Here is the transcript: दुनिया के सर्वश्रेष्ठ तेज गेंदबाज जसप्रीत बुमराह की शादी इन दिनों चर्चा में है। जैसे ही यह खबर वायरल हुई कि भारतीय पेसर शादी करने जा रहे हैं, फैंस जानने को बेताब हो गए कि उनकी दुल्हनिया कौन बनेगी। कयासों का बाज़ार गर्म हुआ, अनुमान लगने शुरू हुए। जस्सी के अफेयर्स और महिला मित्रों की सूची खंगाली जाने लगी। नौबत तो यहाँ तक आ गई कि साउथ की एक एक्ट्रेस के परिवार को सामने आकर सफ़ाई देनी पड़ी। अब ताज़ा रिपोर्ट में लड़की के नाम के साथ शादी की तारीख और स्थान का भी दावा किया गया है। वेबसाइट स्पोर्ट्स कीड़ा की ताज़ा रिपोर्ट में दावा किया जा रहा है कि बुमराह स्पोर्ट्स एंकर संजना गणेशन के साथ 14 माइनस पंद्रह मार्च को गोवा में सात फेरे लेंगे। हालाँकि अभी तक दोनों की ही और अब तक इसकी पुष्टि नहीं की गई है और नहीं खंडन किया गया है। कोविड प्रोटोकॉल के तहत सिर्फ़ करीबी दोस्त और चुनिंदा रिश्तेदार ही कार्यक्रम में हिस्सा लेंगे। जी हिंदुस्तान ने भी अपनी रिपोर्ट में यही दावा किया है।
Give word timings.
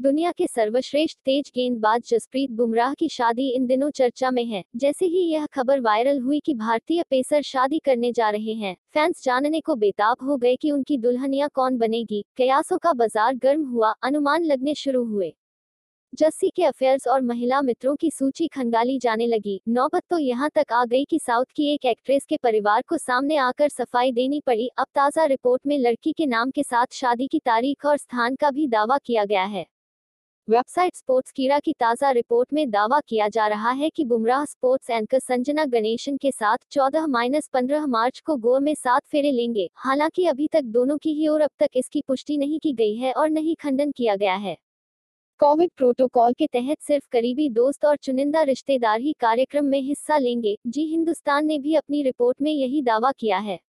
दुनिया 0.00 0.30
के 0.32 0.46
सर्वश्रेष्ठ 0.46 1.18
तेज 1.18 1.50
गेंदबाज 1.54 2.02
जसप्रीत 2.08 2.50
बुमराह 2.50 2.92
की 2.94 3.08
शादी 3.08 3.48
इन 3.48 3.66
दिनों 3.66 3.88
चर्चा 3.90 4.30
में 4.30 4.44
है। 4.44 4.62
जैसे 4.76 5.06
ही 5.06 5.20
यह 5.22 5.44
खबर 5.46 5.80
वायरल 5.80 6.18
हुई 6.18 6.38
कि 6.40 6.54
भारतीय 6.54 7.02
पेसर 7.10 7.42
शादी 7.42 7.78
करने 7.78 8.12
जा 8.12 8.28
रहे 8.30 8.52
हैं, 8.52 8.74
फैंस 8.94 9.22
जानने 9.24 9.60
को 9.60 9.74
बेताब 9.74 10.22
हो 10.22 10.36
गए 10.36 10.54
कि 10.56 10.70
उनकी 10.70 10.96
दुल्हनिया 10.98 11.48
कौन 11.48 11.76
बनेगी। 11.78 12.24
कयासों 12.36 12.78
का 12.78 12.92
बाज़ार 12.92 13.34
गर्म 13.34 13.64
हुआ, 13.64 13.92
अनुमान 14.02 14.44
लगने 14.44 14.74
शुरू 14.74 15.04
हुए। 15.04 15.32
जस्सी 16.12 16.48
के 16.48 16.64
अफेयर्स 16.64 17.06
और 17.08 17.20
महिला 17.22 17.60
मित्रों 17.62 17.94
की 17.96 18.10
सूची 18.10 18.46
खंगाली 18.46 18.98
जाने 18.98 19.26
लगी। 19.26 19.60
नौबत 19.68 20.02
तो 20.10 20.18
यहाँ 20.18 20.48
तक 20.54 20.72
आ 20.72 20.84
गई 20.84 21.04
कि 21.04 21.18
साउथ 21.18 21.52
की 21.56 21.66
एक 21.74 21.84
एक्ट्रेस 21.84 22.24
के 22.24 22.36
परिवार 22.36 22.82
को 22.82 22.98
सामने 22.98 23.36
आकर 23.38 23.68
सफ़ाई 23.68 24.12
देनी 24.12 24.40
पड़ी। 24.40 24.70
अब 24.78 24.86
ताज़ा 24.94 25.24
रिपोर्ट 25.24 25.66
में 25.66 25.76
लड़की 25.78 26.12
के 26.12 26.26
नाम 26.26 26.50
के 26.50 26.62
साथ 26.62 26.86
शादी 26.92 27.26
की 27.26 27.38
तारीख 27.38 27.86
और 27.86 27.96
स्थान 27.96 28.36
का 28.36 28.50
भी 28.50 28.66
दावा 28.68 28.98
किया 28.98 29.24
गया 29.24 29.44
है। 29.44 29.66
वेबसाइट 30.50 30.96
स्पोर्ट्स 30.96 31.32
कीड़ा 31.32 31.58
की 31.58 31.72
ताज़ा 31.72 32.10
रिपोर्ट 32.10 32.52
में 32.52 32.70
दावा 32.70 32.98
किया 33.00 33.28
जा 33.28 33.46
रहा 33.46 33.70
है 33.70 33.90
कि 33.90 34.04
बुमराह 34.04 34.44
स्पोर्ट्स 34.44 34.90
एंकर 34.90 35.18
संजना 35.18 35.64
गणेशन 35.64 36.16
के 36.16 36.30
साथ 36.30 36.56
14 36.70 37.06
माइनस 37.06 37.48
पंद्रह 37.52 37.86
मार्च 37.86 38.18
को 38.20 38.36
गोवा 38.36 38.58
में 38.58 38.74
सात 38.74 39.02
फेरे 39.06 39.30
लेंगे। 39.32 39.68
हालाँकि 39.74 40.26
अभी 40.26 40.48
तक 40.52 40.64
दोनों 40.70 40.98
की 40.98 41.12
ही 41.12 41.28
और 41.28 41.40
अब 41.40 41.50
तक 41.58 41.76
इसकी 41.76 42.02
पुष्टि 42.08 42.38
नहीं 42.38 42.58
की 42.58 42.72
गई 42.72 42.96
है 42.96 43.12
और 43.12 43.30
नहीं 43.30 43.54
खंडन 43.56 43.90
किया 43.90 44.16
गया 44.16 44.34
है। 44.34 44.56
कोविड 45.40 45.70
प्रोटोकॉल 45.76 46.32
के 46.32 46.46
तहत 46.46 46.82
सिर्फ़ 46.82 47.08
करीबी 47.12 47.48
दोस्त 47.50 47.84
और 47.84 47.96
चुनिंदा 47.96 48.42
रिश्तेदार 48.42 49.00
ही 49.00 49.12
कार्यक्रम 49.20 49.64
में 49.64 49.80
हिस्सा 49.80 50.18
लेंगे। 50.18 50.56
जी 50.66 50.86
हिंदुस्तान 50.86 51.46
ने 51.46 51.58
भी 51.58 51.74
अपनी 51.74 52.02
रिपोर्ट 52.02 52.42
में 52.42 52.52
यही 52.52 52.82
दावा 52.82 53.12
किया 53.12 53.38
है। 53.38 53.60